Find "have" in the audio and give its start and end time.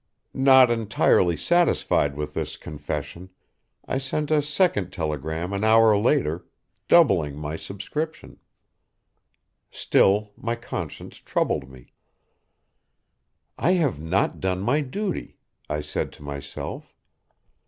13.73-14.01